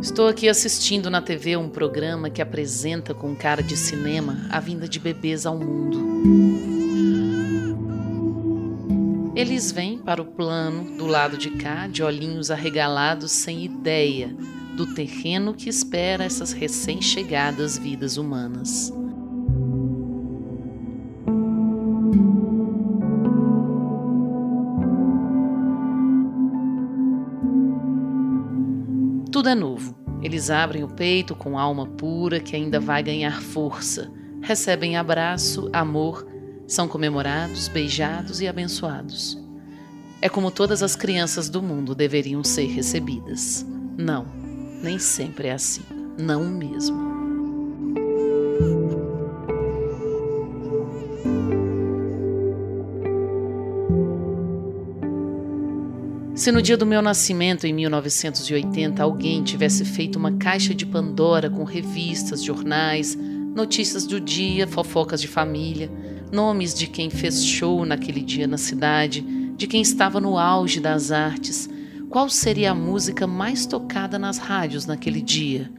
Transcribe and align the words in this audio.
Estou 0.00 0.28
aqui 0.28 0.48
assistindo 0.48 1.10
na 1.10 1.20
TV 1.20 1.56
um 1.56 1.68
programa 1.68 2.30
que 2.30 2.40
apresenta 2.40 3.12
com 3.12 3.34
cara 3.34 3.62
de 3.62 3.76
cinema 3.76 4.46
a 4.48 4.60
vinda 4.60 4.88
de 4.88 5.00
bebês 5.00 5.44
ao 5.44 5.58
mundo. 5.58 5.98
Eles 9.34 9.72
vêm 9.72 9.98
para 9.98 10.22
o 10.22 10.24
plano 10.24 10.96
do 10.96 11.06
lado 11.06 11.36
de 11.36 11.50
cá, 11.50 11.88
de 11.88 12.02
olhinhos 12.02 12.48
arregalados, 12.48 13.32
sem 13.32 13.64
ideia 13.64 14.34
do 14.76 14.94
terreno 14.94 15.52
que 15.52 15.68
espera 15.68 16.24
essas 16.24 16.52
recém-chegadas 16.52 17.76
vidas 17.76 18.16
humanas. 18.16 18.92
Tudo 29.38 29.50
é 29.50 29.54
novo. 29.54 29.96
Eles 30.20 30.50
abrem 30.50 30.82
o 30.82 30.88
peito 30.88 31.32
com 31.32 31.56
alma 31.56 31.86
pura 31.86 32.40
que 32.40 32.56
ainda 32.56 32.80
vai 32.80 33.04
ganhar 33.04 33.40
força. 33.40 34.10
Recebem 34.42 34.96
abraço, 34.96 35.70
amor, 35.72 36.26
são 36.66 36.88
comemorados, 36.88 37.68
beijados 37.68 38.40
e 38.40 38.48
abençoados. 38.48 39.38
É 40.20 40.28
como 40.28 40.50
todas 40.50 40.82
as 40.82 40.96
crianças 40.96 41.48
do 41.48 41.62
mundo 41.62 41.94
deveriam 41.94 42.42
ser 42.42 42.66
recebidas. 42.66 43.64
Não, 43.96 44.26
nem 44.82 44.98
sempre 44.98 45.46
é 45.46 45.52
assim. 45.52 45.84
Não 46.18 46.44
mesmo. 46.44 47.17
Se 56.48 56.52
no 56.52 56.62
dia 56.62 56.78
do 56.78 56.86
meu 56.86 57.02
nascimento, 57.02 57.66
em 57.66 57.74
1980, 57.74 59.02
alguém 59.02 59.42
tivesse 59.42 59.84
feito 59.84 60.16
uma 60.16 60.32
caixa 60.32 60.74
de 60.74 60.86
Pandora 60.86 61.50
com 61.50 61.62
revistas, 61.62 62.42
jornais, 62.42 63.14
notícias 63.54 64.06
do 64.06 64.18
dia, 64.18 64.66
fofocas 64.66 65.20
de 65.20 65.28
família, 65.28 65.90
nomes 66.32 66.72
de 66.72 66.86
quem 66.86 67.10
fez 67.10 67.44
show 67.44 67.84
naquele 67.84 68.22
dia 68.22 68.46
na 68.46 68.56
cidade, 68.56 69.20
de 69.58 69.66
quem 69.66 69.82
estava 69.82 70.22
no 70.22 70.38
auge 70.38 70.80
das 70.80 71.12
artes, 71.12 71.68
qual 72.08 72.30
seria 72.30 72.70
a 72.70 72.74
música 72.74 73.26
mais 73.26 73.66
tocada 73.66 74.18
nas 74.18 74.38
rádios 74.38 74.86
naquele 74.86 75.20
dia? 75.20 75.70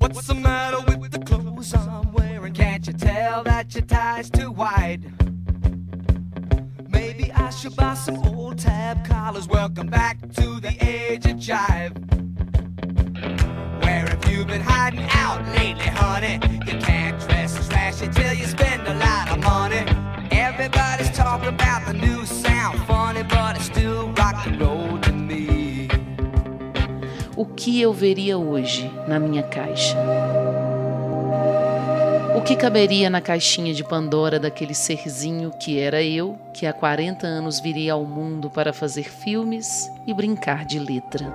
What's 0.00 0.26
the 0.26 0.34
matter 0.34 0.78
with 0.98 1.10
the 1.10 1.20
clothes 1.20 1.72
I'm 1.74 2.10
wearing? 2.12 2.54
Can't 2.54 2.88
you 2.88 2.92
tell 2.92 3.44
that 3.44 3.72
your 3.72 3.86
tie's 3.86 4.28
too 4.28 4.50
wide? 4.50 5.31
Should 7.62 7.76
buy 7.76 7.94
some 7.94 8.16
old 8.26 8.58
tab 8.58 9.04
collars. 9.04 9.46
Welcome 9.46 9.86
back 9.86 10.20
to 10.20 10.58
the 10.58 10.74
age 10.80 11.26
of 11.26 11.36
jive. 11.36 11.94
Where 13.84 14.04
have 14.04 14.28
you 14.28 14.44
been 14.44 14.60
hiding 14.60 15.06
out 15.12 15.46
lately, 15.56 15.84
honey? 15.84 16.40
You 16.66 16.80
can't 16.80 17.20
dress 17.20 17.56
as 17.56 17.68
flashy 17.68 18.08
till 18.08 18.34
you 18.34 18.46
spend 18.46 18.82
a 18.88 18.94
lot 18.94 19.30
of 19.30 19.38
money. 19.44 19.84
Everybody's 20.32 21.12
talking 21.12 21.50
about 21.50 21.86
the 21.86 21.92
new 21.92 22.26
sound, 22.26 22.80
funny, 22.84 23.22
but 23.22 23.54
it's 23.54 23.66
still 23.66 24.08
rock 24.14 24.44
and 24.44 24.60
roll 24.60 24.98
to 24.98 25.12
me. 25.12 25.88
O 27.36 27.46
que 27.46 27.80
eu 27.80 27.92
veria 27.92 28.36
hoje 28.36 28.90
na 29.06 29.20
minha 29.20 29.44
caixa? 29.44 29.96
O 32.42 32.44
que 32.44 32.56
caberia 32.56 33.08
na 33.08 33.20
caixinha 33.20 33.72
de 33.72 33.84
Pandora 33.84 34.36
daquele 34.36 34.74
serzinho 34.74 35.52
que 35.52 35.78
era 35.78 36.02
eu, 36.02 36.36
que 36.52 36.66
há 36.66 36.72
40 36.72 37.24
anos 37.24 37.60
viria 37.60 37.92
ao 37.92 38.04
mundo 38.04 38.50
para 38.50 38.72
fazer 38.72 39.04
filmes 39.04 39.88
e 40.04 40.12
brincar 40.12 40.64
de 40.64 40.80
letra? 40.80 41.32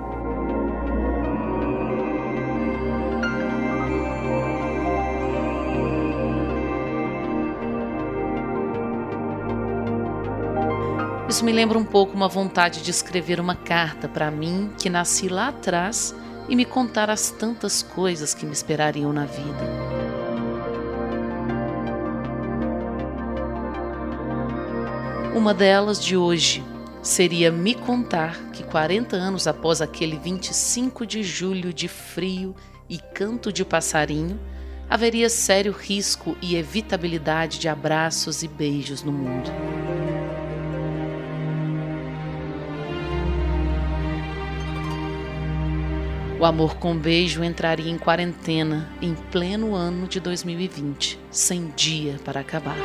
Isso 11.30 11.46
me 11.46 11.54
lembra 11.54 11.78
um 11.78 11.86
pouco 11.86 12.18
uma 12.18 12.28
vontade 12.28 12.84
de 12.84 12.92
escrever 12.92 13.40
uma 13.40 13.56
carta 13.56 14.10
para 14.10 14.30
mim 14.30 14.74
que 14.78 14.90
nasci 14.90 15.30
lá 15.30 15.48
atrás 15.48 16.14
e 16.50 16.56
me 16.56 16.66
contar 16.66 17.10
as 17.10 17.32
tantas 17.32 17.82
coisas 17.82 18.34
que 18.34 18.46
me 18.46 18.52
esperariam 18.52 19.14
na 19.14 19.24
vida. 19.24 19.87
Uma 25.38 25.54
delas 25.54 26.04
de 26.04 26.18
hoje 26.18 26.64
seria 27.00 27.52
me 27.52 27.76
contar 27.76 28.50
que 28.50 28.64
40 28.64 29.16
anos 29.16 29.46
após 29.46 29.82
aquele 29.82 30.18
25 30.18 31.06
de 31.06 31.22
julho 31.22 31.72
de 31.72 31.88
frio 31.88 32.56
e 32.90 32.98
canto 32.98 33.54
de 33.54 33.64
passarinho, 33.64 34.40
haveria 34.90 35.30
sério 35.30 35.72
risco 35.72 36.36
e 36.42 36.56
evitabilidade 36.56 37.60
de 37.60 37.70
abraços 37.70 38.42
e 38.42 38.48
beijos 38.48 39.04
no 39.04 39.12
mundo. 39.12 39.52
O 46.40 46.46
amor 46.46 46.78
com 46.78 46.98
beijo 46.98 47.44
entraria 47.44 47.92
em 47.92 47.98
quarentena 48.00 48.90
em 49.00 49.14
pleno 49.32 49.76
ano 49.76 50.08
de 50.08 50.20
2020, 50.20 51.20
sem 51.30 51.72
dia 51.76 52.16
para 52.26 52.40
acabar. 52.40 52.76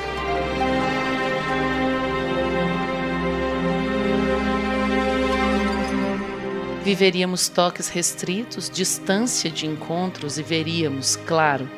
Viveríamos 6.85 7.49
toques 7.49 7.89
restritos, 7.89 8.69
distância 8.69 9.49
de 9.49 9.67
encontros 9.67 10.37
e 10.37 10.43
veríamos, 10.43 11.15
claro, 11.15 11.71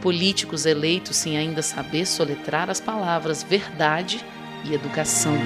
políticos 0.00 0.64
eleitos 0.64 1.16
sem 1.16 1.36
ainda 1.36 1.60
saber 1.60 2.06
soletrar 2.06 2.70
as 2.70 2.80
palavras 2.80 3.42
verdade 3.42 4.24
e 4.64 4.72
educação. 4.72 5.36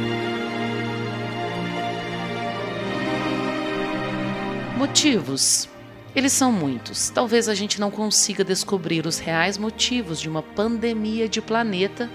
Motivos. 4.76 5.70
Eles 6.14 6.32
são 6.32 6.52
muitos. 6.52 7.08
Talvez 7.08 7.48
a 7.48 7.54
gente 7.54 7.80
não 7.80 7.90
consiga 7.90 8.44
descobrir 8.44 9.06
os 9.06 9.18
reais 9.18 9.56
motivos 9.56 10.20
de 10.20 10.28
uma 10.28 10.42
pandemia 10.42 11.28
de 11.28 11.40
planeta 11.40 12.10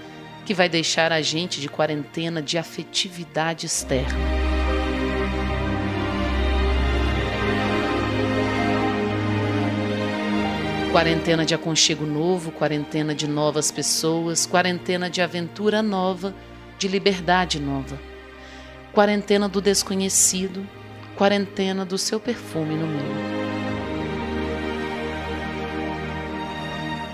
que 0.46 0.54
vai 0.54 0.68
deixar 0.68 1.10
a 1.10 1.22
gente 1.22 1.60
de 1.60 1.68
quarentena 1.68 2.40
de 2.40 2.56
afetividade 2.56 3.66
externa. 3.66 4.33
Quarentena 10.94 11.44
de 11.44 11.52
aconchego 11.52 12.06
novo, 12.06 12.52
quarentena 12.52 13.16
de 13.16 13.26
novas 13.26 13.68
pessoas, 13.72 14.46
quarentena 14.46 15.10
de 15.10 15.20
aventura 15.20 15.82
nova, 15.82 16.32
de 16.78 16.86
liberdade 16.86 17.58
nova. 17.58 17.98
Quarentena 18.92 19.48
do 19.48 19.60
desconhecido, 19.60 20.64
quarentena 21.16 21.84
do 21.84 21.98
seu 21.98 22.20
perfume 22.20 22.76
no 22.76 22.86
mundo. 22.86 23.12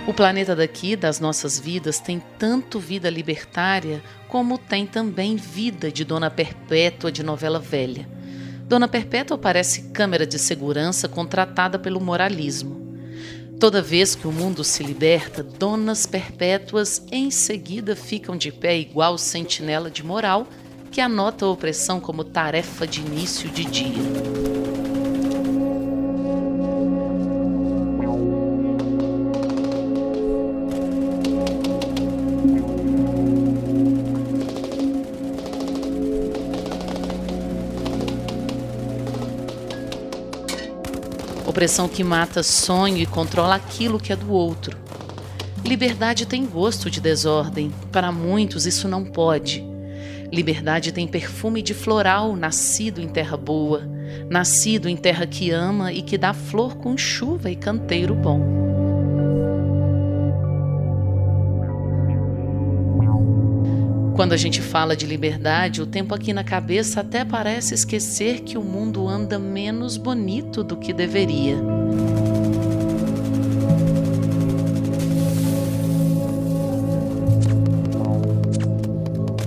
O 0.07 0.12
planeta 0.12 0.55
daqui, 0.55 0.95
das 0.95 1.19
nossas 1.19 1.59
vidas, 1.59 1.99
tem 1.99 2.23
tanto 2.39 2.79
vida 2.79 3.09
libertária 3.09 4.03
como 4.29 4.59
tem 4.59 4.85
também 4.85 5.37
vida 5.37 5.91
de 5.91 6.05
Dona 6.05 6.31
Perpétua 6.31 7.11
de 7.11 7.23
novela 7.23 7.59
velha. 7.59 8.07
Dona 8.69 8.87
Perpétua 8.87 9.39
parece 9.39 9.85
câmera 9.85 10.27
de 10.27 10.39
segurança 10.39 11.09
contratada 11.09 11.79
pelo 11.79 11.99
moralismo. 11.99 12.80
Toda 13.61 13.83
vez 13.83 14.15
que 14.15 14.27
o 14.27 14.33
mundo 14.33 14.65
se 14.65 14.83
liberta, 14.83 15.43
donas 15.43 16.07
perpétuas 16.07 17.05
em 17.12 17.31
seguida 17.31 17.95
ficam 17.95 18.35
de 18.35 18.51
pé 18.51 18.79
igual 18.79 19.19
sentinela 19.19 19.91
de 19.91 20.03
moral 20.03 20.47
que 20.91 20.99
anota 20.99 21.45
a 21.45 21.51
opressão 21.51 22.01
como 22.01 22.25
tarefa 22.25 22.87
de 22.87 23.01
início 23.01 23.51
de 23.51 23.67
dia. 23.67 24.50
Opressão 41.50 41.88
que 41.88 42.05
mata 42.05 42.44
sonho 42.44 42.99
e 42.99 43.05
controla 43.05 43.56
aquilo 43.56 43.99
que 43.99 44.12
é 44.12 44.17
do 44.17 44.31
outro. 44.31 44.79
Liberdade 45.64 46.25
tem 46.25 46.47
gosto 46.47 46.88
de 46.88 47.00
desordem. 47.00 47.73
Para 47.91 48.12
muitos, 48.12 48.67
isso 48.67 48.87
não 48.87 49.05
pode. 49.05 49.61
Liberdade 50.32 50.93
tem 50.93 51.08
perfume 51.08 51.61
de 51.61 51.75
floral 51.75 52.37
nascido 52.37 53.00
em 53.00 53.08
terra 53.08 53.37
boa, 53.37 53.82
nascido 54.31 54.88
em 54.88 54.97
terra 54.97 55.26
que 55.26 55.50
ama 55.50 55.93
e 55.93 56.02
que 56.02 56.17
dá 56.17 56.32
flor 56.32 56.76
com 56.76 56.97
chuva 56.97 57.50
e 57.50 57.56
canteiro 57.56 58.14
bom. 58.14 58.60
Quando 64.20 64.34
a 64.34 64.37
gente 64.37 64.61
fala 64.61 64.94
de 64.94 65.06
liberdade, 65.06 65.81
o 65.81 65.87
tempo 65.87 66.14
aqui 66.14 66.34
na 66.34 66.44
cabeça 66.44 67.00
até 67.00 67.25
parece 67.25 67.72
esquecer 67.72 68.40
que 68.40 68.58
o 68.58 68.62
mundo 68.62 69.08
anda 69.08 69.38
menos 69.38 69.96
bonito 69.96 70.62
do 70.62 70.76
que 70.76 70.93
deveria. 70.93 71.56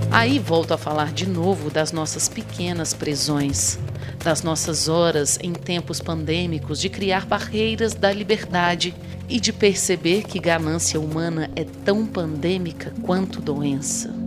Aí 0.09 0.39
volto 0.39 0.73
a 0.73 0.77
falar 0.79 1.13
de 1.13 1.29
novo 1.29 1.69
das 1.69 1.91
nossas 1.91 2.27
pequenas 2.27 2.95
prisões, 2.95 3.77
das 4.23 4.41
nossas 4.41 4.87
horas 4.87 5.37
em 5.43 5.53
tempos 5.53 5.99
pandêmicos 5.99 6.81
de 6.81 6.89
criar 6.89 7.27
barreiras 7.27 7.93
da 7.93 8.11
liberdade 8.11 8.95
e 9.29 9.39
de 9.39 9.53
perceber 9.53 10.23
que 10.23 10.39
ganância 10.39 10.99
humana 10.99 11.51
é 11.55 11.63
tão 11.63 12.07
pandêmica 12.07 12.91
quanto 13.03 13.39
doença. 13.39 14.22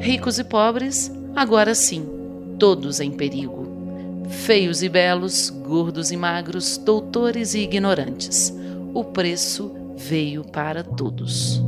Ricos 0.00 0.38
e 0.38 0.44
pobres, 0.44 1.12
agora 1.36 1.74
sim, 1.74 2.06
todos 2.58 3.00
em 3.00 3.10
perigo. 3.10 3.68
Feios 4.30 4.82
e 4.82 4.88
belos, 4.88 5.50
gordos 5.50 6.10
e 6.10 6.16
magros, 6.16 6.78
doutores 6.78 7.52
e 7.52 7.60
ignorantes. 7.60 8.50
O 8.94 9.04
preço 9.04 9.70
veio 9.98 10.42
para 10.42 10.82
todos. 10.82 11.62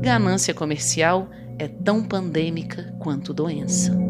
Ganância 0.00 0.52
comercial 0.52 1.28
é 1.60 1.68
tão 1.68 2.02
pandêmica 2.02 2.92
quanto 2.98 3.32
doença. 3.32 4.07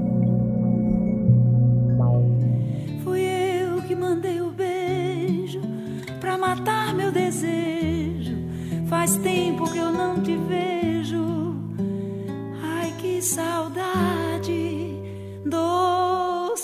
Faz 9.08 9.16
tempo 9.22 9.72
que 9.72 9.78
eu 9.78 9.90
não 9.90 10.22
te 10.22 10.36
vejo. 10.36 11.56
Ai, 12.62 12.92
que 12.98 13.22
saudade 13.22 15.00
do 15.46 16.54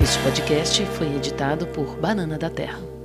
Este 0.00 0.18
podcast 0.22 0.86
foi 0.96 1.14
editado 1.14 1.66
por 1.66 1.94
Banana 2.00 2.38
da 2.38 2.48
Terra. 2.48 2.99